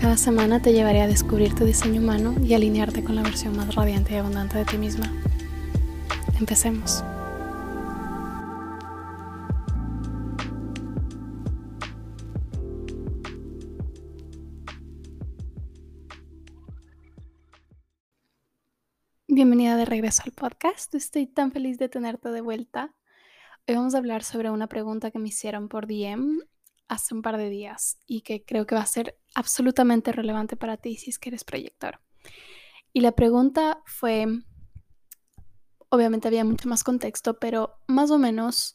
[0.00, 3.74] Cada semana te llevaré a descubrir tu diseño humano y alinearte con la versión más
[3.74, 5.12] radiante y abundante de ti misma.
[6.38, 7.02] Empecemos.
[19.26, 20.94] Bienvenida de regreso al podcast.
[20.94, 22.94] Estoy tan feliz de tenerte de vuelta.
[23.66, 26.38] Hoy vamos a hablar sobre una pregunta que me hicieron por DM
[26.88, 30.76] hace un par de días y que creo que va a ser absolutamente relevante para
[30.76, 32.00] ti si es que eres proyector.
[32.92, 34.26] Y la pregunta fue,
[35.90, 38.74] obviamente había mucho más contexto, pero más o menos,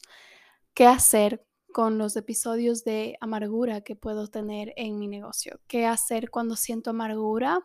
[0.72, 5.60] ¿qué hacer con los episodios de amargura que puedo tener en mi negocio?
[5.66, 7.60] ¿Qué hacer cuando siento amargura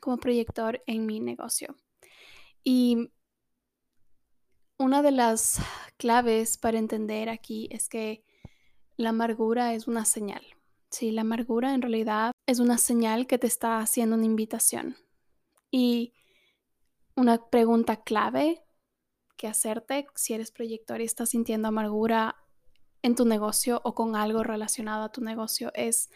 [0.00, 1.76] como proyector en mi negocio?
[2.64, 3.12] Y
[4.78, 5.60] una de las
[5.98, 8.24] claves para entender aquí es que
[9.02, 10.42] la amargura es una señal.
[10.90, 14.96] Sí, la amargura en realidad es una señal que te está haciendo una invitación.
[15.70, 16.12] Y
[17.16, 18.62] una pregunta clave
[19.36, 22.36] que hacerte si eres proyector y estás sintiendo amargura
[23.02, 26.08] en tu negocio o con algo relacionado a tu negocio es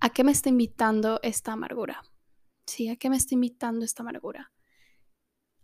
[0.00, 2.02] ¿a qué me está invitando esta amargura?
[2.66, 4.50] Sí, ¿a qué me está invitando esta amargura?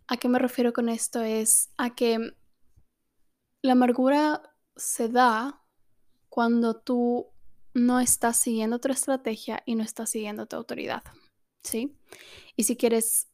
[0.07, 1.21] ¿A qué me refiero con esto?
[1.21, 2.33] Es a que
[3.61, 5.58] la amargura se da
[6.29, 7.27] cuando tú
[7.73, 11.03] no estás siguiendo tu estrategia y no estás siguiendo tu autoridad,
[11.63, 11.97] ¿sí?
[12.55, 13.29] Y si quieres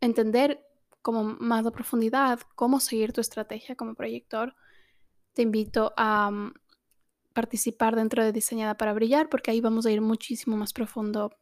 [0.00, 0.64] entender
[1.02, 4.54] como más a profundidad cómo seguir tu estrategia como proyector,
[5.32, 6.54] te invito a mm,
[7.32, 11.32] participar dentro de Diseñada para Brillar porque ahí vamos a ir muchísimo más profundo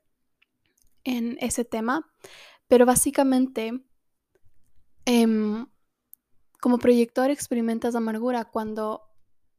[1.04, 2.10] en ese tema.
[2.68, 3.82] Pero básicamente,
[5.04, 5.66] em,
[6.60, 9.09] como proyector experimentas amargura cuando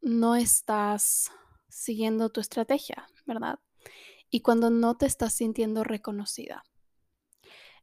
[0.02, 1.32] no estás
[1.70, 3.60] siguiendo tu estrategia, ¿verdad?
[4.30, 6.64] Y cuando no te estás sintiendo reconocida.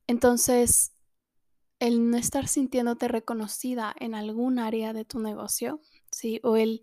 [0.06, 0.92] Entonces,
[1.78, 5.80] el no estar sintiéndote reconocida en algún área de tu negocio,
[6.10, 6.40] ¿sí?
[6.42, 6.82] O el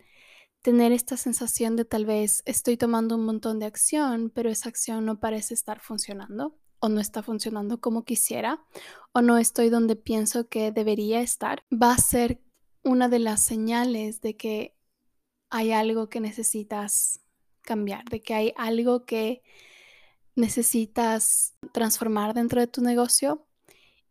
[0.62, 5.06] tener esta sensación de tal vez estoy tomando un montón de acción, pero esa acción
[5.06, 8.64] no parece estar funcionando o no está funcionando como quisiera
[9.12, 12.42] o no estoy donde pienso que debería estar, va a ser
[12.84, 14.75] una de las señales de que
[15.50, 17.22] hay algo que necesitas
[17.62, 19.42] cambiar, de que hay algo que
[20.36, 23.48] necesitas transformar dentro de tu negocio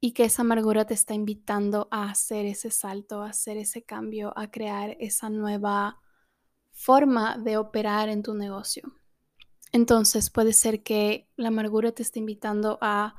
[0.00, 4.33] y que esa amargura te está invitando a hacer ese salto, a hacer ese cambio,
[4.37, 6.00] a crear esa nueva
[6.73, 8.93] forma de operar en tu negocio.
[9.73, 13.15] Entonces puede ser que la amargura te esté invitando a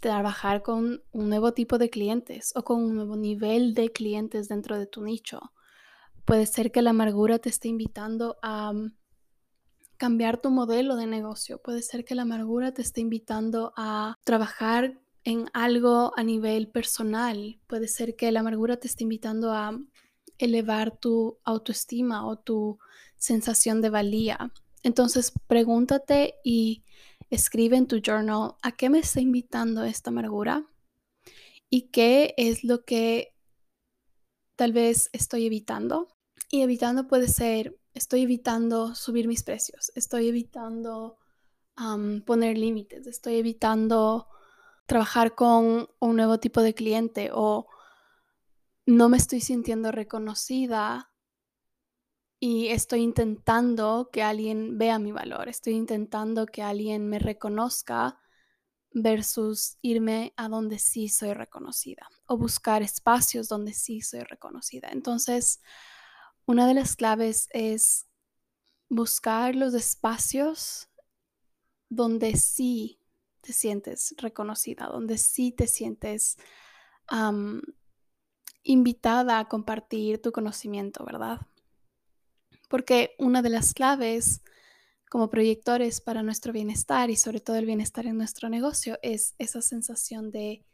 [0.00, 4.78] trabajar con un nuevo tipo de clientes o con un nuevo nivel de clientes dentro
[4.78, 5.52] de tu nicho
[6.30, 8.94] Puede ser que la amargura te esté invitando a mm,
[9.96, 11.60] cambiar tu modelo de negocio.
[11.60, 17.58] Puede ser que la amargura te esté invitando a trabajar en algo a nivel personal.
[17.66, 19.76] Puede ser que la amargura te esté invitando a
[20.38, 22.78] elevar tu autoestima o tu
[23.16, 24.52] sensación de valía.
[24.84, 26.84] Entonces pregúntate y
[27.28, 30.64] escribe en tu journal a qué me está invitando esta amargura
[31.68, 33.34] y qué es lo que
[34.54, 36.06] tal vez estoy evitando
[36.50, 41.18] y evitando puede ser, estoy evitando subir mis precios, estoy evitando
[42.26, 44.28] poner límites, estoy evitando
[44.84, 47.68] trabajar con un nuevo tipo de cliente o
[48.84, 51.10] no me estoy sintiendo reconocida
[52.38, 58.18] y estoy intentando que alguien vea mi valor, estoy intentando que alguien me reconozca
[58.92, 64.88] versus irme a donde sí soy reconocida o buscar espacios donde sí soy reconocida.
[64.90, 65.60] Entonces,
[66.46, 68.06] una de las claves es
[68.88, 70.88] buscar los espacios
[71.88, 72.98] donde sí
[73.40, 76.36] te sientes reconocida, donde sí te sientes
[78.62, 81.40] invitada a compartir tu conocimiento, ¿verdad?
[82.68, 84.42] Porque una de las claves
[85.08, 89.60] como proyectores para nuestro bienestar y sobre todo el bienestar en nuestro negocio es esa
[89.60, 90.64] sensación de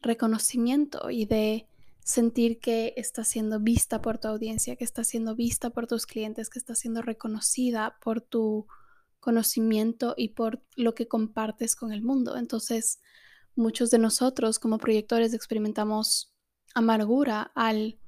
[0.00, 1.66] reconocimiento y de
[2.04, 6.50] sentir que está siendo vista por tu audiencia, que está siendo vista por tus clientes,
[6.50, 8.66] que está siendo reconocida por tu
[9.20, 12.36] conocimiento y por lo que compartes con el mundo.
[12.36, 13.00] Entonces,
[13.56, 16.34] muchos de nosotros como proyectores experimentamos
[16.74, 17.98] amargura al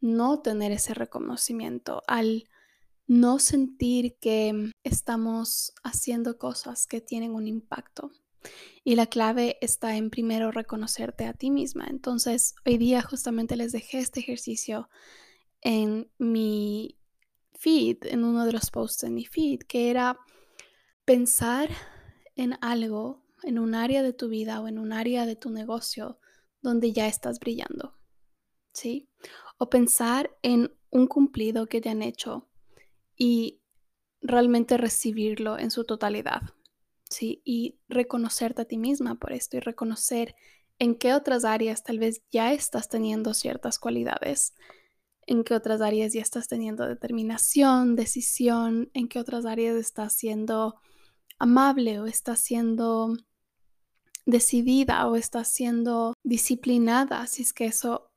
[0.00, 2.48] no tener ese reconocimiento, al
[3.06, 8.10] no sentir que estamos haciendo cosas que tienen un impacto.
[8.84, 11.86] Y la clave está en primero reconocerte a ti misma.
[11.88, 14.88] Entonces, hoy día justamente les dejé este ejercicio
[15.62, 16.98] en mi
[17.54, 20.18] feed, en uno de los posts en mi feed, que era
[21.04, 21.70] pensar
[22.36, 26.18] en algo, en un área de tu vida o en un área de tu negocio
[26.60, 27.94] donde ya estás brillando.
[28.72, 29.08] ¿Sí?
[29.58, 32.48] O pensar en un cumplido que te han hecho
[33.16, 33.62] y
[34.20, 36.42] realmente recibirlo en su totalidad.
[37.20, 40.34] Y reconocerte a ti misma por esto y reconocer
[40.78, 44.54] en qué otras áreas tal vez ya estás teniendo ciertas cualidades,
[45.26, 50.76] en qué otras áreas ya estás teniendo determinación, decisión, en qué otras áreas estás siendo
[51.38, 53.14] amable o estás siendo
[54.26, 58.10] decidida o estás siendo disciplinada, si es que eso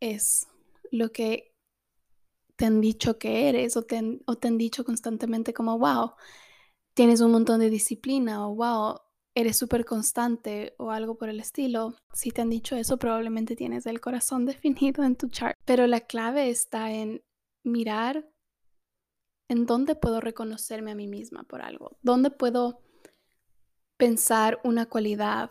[0.00, 0.46] es
[0.90, 1.54] lo que
[2.56, 6.12] te han dicho que eres o te han, dicho constantemente como, wow,
[6.94, 9.00] tienes un montón de disciplina o wow,
[9.34, 11.96] eres súper constante o algo por el estilo.
[12.12, 15.58] Si te han dicho eso, probablemente tienes el corazón definido en tu chart.
[15.64, 17.22] Pero la clave está en
[17.64, 18.28] mirar
[19.48, 22.80] en dónde puedo reconocerme a mí misma por algo, dónde puedo
[23.96, 25.50] pensar una cualidad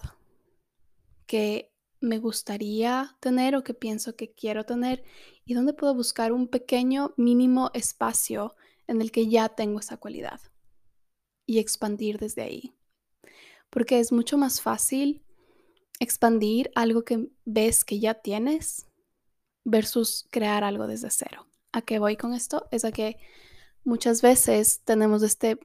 [1.28, 5.04] que me gustaría tener o que pienso que quiero tener
[5.46, 8.56] y dónde puedo buscar un pequeño mínimo espacio
[8.88, 10.42] en el que ya tengo esa cualidad
[11.54, 12.74] y expandir desde ahí.
[13.70, 15.24] Porque es mucho más fácil
[16.00, 18.88] expandir algo que ves que ya tienes
[19.64, 21.48] versus crear algo desde cero.
[21.72, 22.68] ¿A qué voy con esto?
[22.72, 23.18] Es a que
[23.84, 25.60] muchas veces tenemos este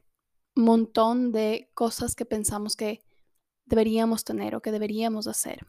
[0.55, 3.01] montón de cosas que pensamos que
[3.65, 5.65] deberíamos tener o que deberíamos hacer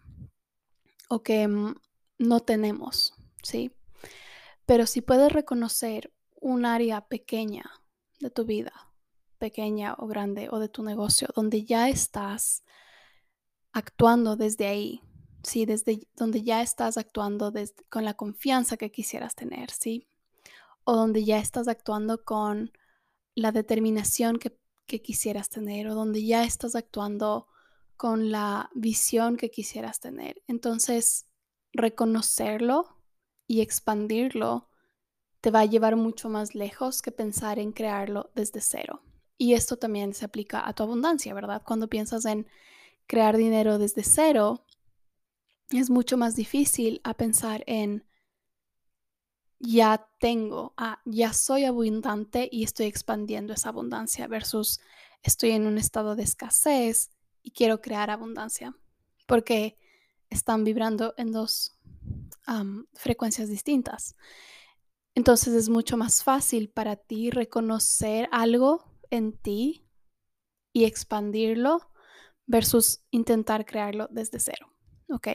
[1.09, 1.75] o que mm,
[2.19, 3.73] no tenemos, ¿sí?
[4.67, 7.71] Pero si puedes reconocer un área pequeña
[8.21, 8.90] de tu vida,
[9.41, 12.63] pequeña o grande, o de tu negocio, donde ya estás
[13.73, 15.01] actuando desde ahí,
[15.43, 15.67] ¿sí?
[15.67, 17.53] Desde donde ya estás actuando
[17.89, 20.07] con la confianza que quisieras tener, ¿sí?
[20.85, 22.71] O donde ya estás actuando con
[23.35, 27.49] la determinación que quisieras tener, o donde ya estás actuando
[27.97, 30.43] con la visión que quisieras tener.
[30.47, 31.27] Entonces,
[31.73, 32.97] reconocerlo
[33.47, 34.69] y expandirlo
[35.41, 39.03] te va a llevar mucho más lejos que pensar en crearlo desde cero.
[39.43, 41.63] Y esto también se aplica a tu abundancia, ¿verdad?
[41.65, 42.47] Cuando piensas en
[43.07, 44.67] crear dinero desde cero,
[45.71, 48.05] es mucho más difícil a pensar en
[49.59, 54.79] ya tengo, ah, ya soy abundante y estoy expandiendo esa abundancia versus
[55.23, 57.11] estoy en un estado de escasez
[57.43, 58.77] y quiero crear abundancia,
[59.27, 59.79] porque
[60.29, 61.79] están vibrando en dos
[62.93, 64.17] frecuencias distintas.
[65.15, 69.87] Entonces es mucho más fácil para ti reconocer algo en ti
[70.73, 71.91] y expandirlo
[72.47, 74.73] versus intentar crearlo desde cero.
[75.11, 75.29] ¿Ok?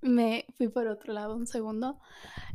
[0.00, 2.00] Me fui por otro lado un segundo.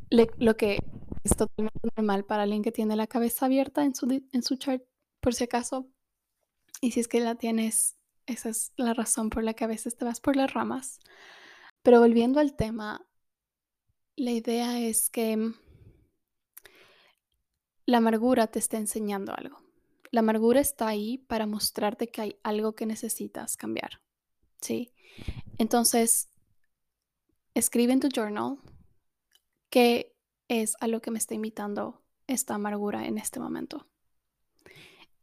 [0.10, 0.80] lo que
[1.24, 4.84] es totalmente normal para alguien que tiene la cabeza abierta en su, en su chart,
[5.20, 5.90] por si acaso.
[6.82, 9.96] Y si es que la tienes esa es la razón por la que a veces
[9.96, 11.00] te vas por las ramas.
[11.84, 13.06] Pero volviendo al tema,
[14.16, 15.54] la idea es que
[17.86, 19.58] la amargura te está enseñando algo.
[20.12, 24.02] La amargura está ahí para mostrarte que hay algo que necesitas cambiar.
[24.60, 24.94] ¿Sí?
[25.58, 26.30] Entonces,
[27.54, 28.60] escribe en tu journal
[29.70, 30.16] qué
[30.48, 33.88] es a lo que me está invitando esta amargura en este momento.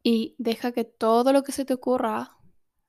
[0.02, 2.38] Y deja que todo lo que se te ocurra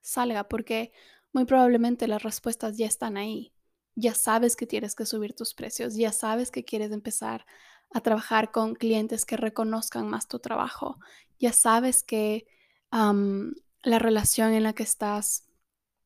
[0.02, 0.94] salga, porque
[1.34, 3.54] muy probablemente las respuestas ya están ahí.
[3.96, 7.46] Ya sabes que tienes que subir tus precios, ya sabes que quieres empezar
[7.92, 11.00] a trabajar con clientes que reconozcan más tu trabajo,
[11.40, 12.48] ya sabes que
[12.92, 15.48] la relación en la que estás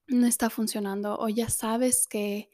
[0.08, 2.50] no está funcionando o ya sabes que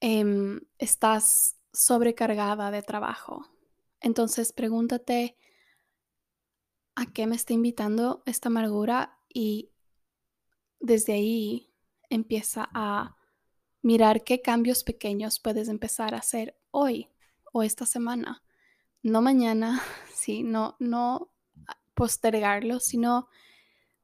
[0.00, 3.46] em, estás sobrecargada de trabajo.
[4.00, 5.36] Entonces pregúntate
[6.94, 9.72] a qué me está invitando esta amargura y
[10.78, 11.72] desde ahí
[12.10, 13.16] empieza a
[13.82, 17.08] mirar qué cambios pequeños puedes empezar a hacer hoy
[17.52, 18.43] o esta semana.
[19.04, 19.82] No mañana,
[20.14, 21.30] sí, no, no
[21.92, 23.28] postergarlo, sino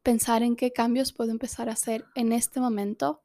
[0.02, 3.23] pensar en qué cambios puedo empezar a hacer en este momento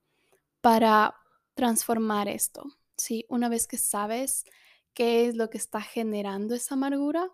[0.62, 1.16] para
[1.54, 2.64] transformar esto.
[2.98, 4.46] Sí, una vez que sabes
[4.94, 7.30] qué es lo que está generando esa amargura,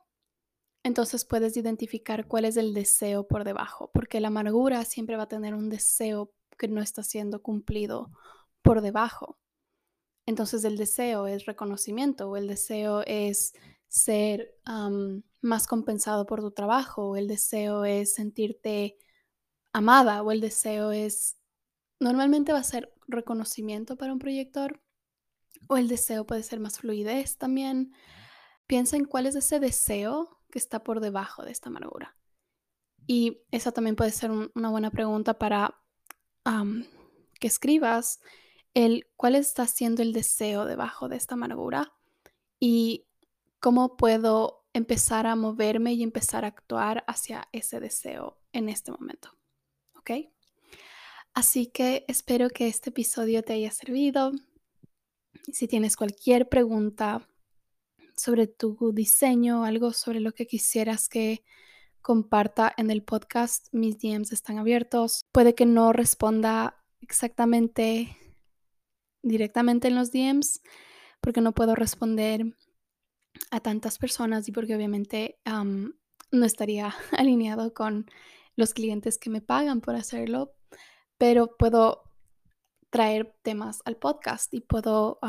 [0.84, 5.30] entonces puedes identificar cuál es el deseo por debajo, porque la amargura siempre va a
[5.30, 8.10] tener un deseo que no está siendo cumplido
[8.64, 9.38] por debajo.
[10.26, 13.54] Entonces el deseo es reconocimiento o el deseo es
[13.92, 14.58] ser
[15.42, 18.98] más compensado por tu trabajo el deseo es sentirte
[19.74, 21.38] amada o el deseo es,
[22.00, 24.82] normalmente va a ser reconocimiento para un proyector
[25.68, 27.94] o el deseo puede ser más fluidez también.
[28.66, 32.16] Piensa en cuál es ese deseo que está por debajo de esta amargura.
[33.08, 35.78] Y esa también puede ser una buena pregunta para
[37.40, 38.22] que escribas
[38.74, 41.94] el cuál está siendo el deseo debajo de esta amargura
[42.58, 43.06] y
[43.62, 49.30] cómo puedo empezar a moverme y empezar a actuar hacia ese deseo en este momento.
[49.96, 50.12] ¿Ok?
[51.34, 54.32] Así que espero que este episodio te haya servido.
[55.54, 57.28] Si tienes cualquier pregunta
[58.18, 61.44] sobre tu diseño, algo sobre lo que quisieras que
[62.02, 65.22] comparta en el podcast, mis DMs están abiertos.
[65.32, 68.18] Puede que no responda exactamente
[69.22, 70.62] directamente en los DMs
[71.22, 72.56] porque no puedo responder
[73.50, 78.06] a tantas personas y porque obviamente no estaría alineado con
[78.56, 80.54] los clientes que me pagan por hacerlo,
[81.18, 82.04] pero puedo
[82.90, 85.20] traer temas al podcast y puedo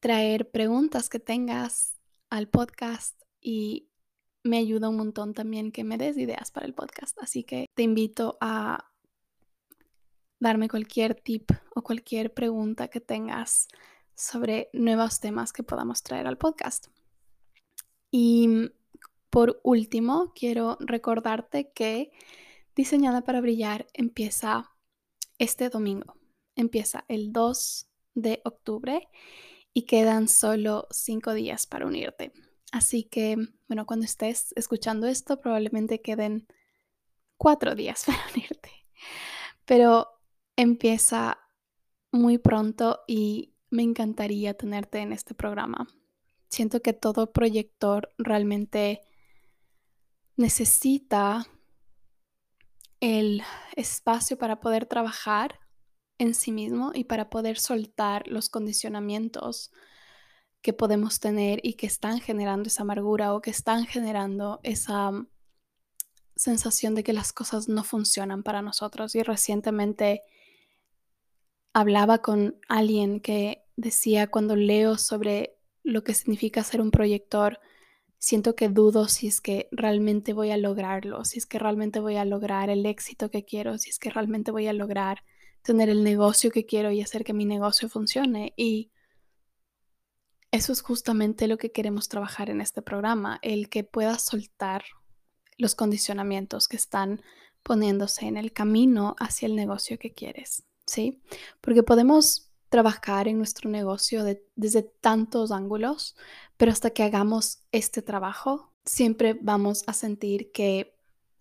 [0.00, 1.98] traer preguntas que tengas
[2.30, 3.88] al podcast y
[4.44, 7.18] me ayuda un montón también que me des ideas para el podcast.
[7.20, 8.92] Así que te invito a
[10.38, 13.68] darme cualquier tip o cualquier pregunta que tengas
[14.16, 16.88] sobre nuevos temas que podamos traer al podcast.
[18.10, 18.48] Y
[19.30, 22.10] por último, quiero recordarte que
[22.76, 24.70] Diseñada para Brillar empieza
[25.38, 26.14] este domingo.
[26.56, 29.08] Empieza el 2 de octubre
[29.72, 32.32] y quedan solo cinco días para unirte.
[32.72, 36.46] Así que, bueno, cuando estés escuchando esto, probablemente queden
[37.38, 38.70] cuatro días para unirte.
[39.64, 40.08] Pero
[40.56, 41.38] empieza
[42.12, 45.86] muy pronto y me encantaría tenerte en este programa.
[46.48, 49.02] Siento que todo proyector realmente
[50.36, 51.46] necesita
[53.00, 53.42] el
[53.76, 55.60] espacio para poder trabajar
[56.18, 59.70] en sí mismo y para poder soltar los condicionamientos
[60.62, 65.12] que podemos tener y que están generando esa amargura o que están generando esa
[66.34, 69.14] sensación de que las cosas no funcionan para nosotros.
[69.14, 70.22] Y recientemente
[71.76, 77.60] hablaba con alguien que decía cuando leo sobre lo que significa ser un proyector,
[78.16, 82.16] siento que dudo si es que realmente voy a lograrlo, si es que realmente voy
[82.16, 85.22] a lograr el éxito que quiero, si es que realmente voy a lograr
[85.60, 88.54] tener el negocio que quiero y hacer que mi negocio funcione.
[88.56, 88.90] Y
[90.52, 94.82] eso es justamente lo que queremos trabajar en este programa, el que puedas soltar
[95.58, 97.20] los condicionamientos que están
[97.62, 100.64] poniéndose en el camino hacia el negocio que quieres.
[100.86, 101.22] ¿Sí?
[101.60, 104.24] Porque podemos trabajar en nuestro negocio
[104.54, 106.16] desde tantos ángulos,
[106.56, 110.96] pero hasta que hagamos este trabajo, siempre vamos a sentir que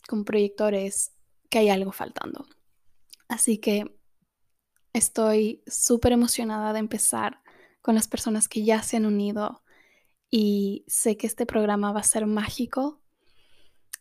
[0.07, 1.13] con proyectores
[1.49, 2.45] que hay algo faltando.
[3.27, 3.97] Así que
[4.93, 7.41] estoy súper emocionada de empezar
[7.81, 9.63] con las personas que ya se han unido
[10.29, 13.01] y sé que este programa va a ser mágico.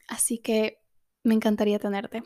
[0.08, 0.82] Así que
[1.22, 2.22] me encantaría tenerte.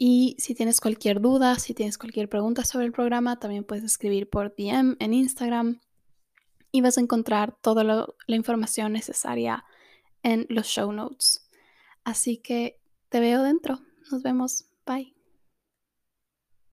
[0.00, 4.30] Y si tienes cualquier duda, si tienes cualquier pregunta sobre el programa, también puedes escribir
[4.30, 5.80] por DM en Instagram
[6.70, 9.64] y vas a encontrar toda la información necesaria
[10.22, 11.48] en los show notes.
[12.04, 12.78] Así que
[13.08, 13.80] te veo dentro.
[14.12, 14.66] Nos vemos.
[14.86, 15.17] Bye.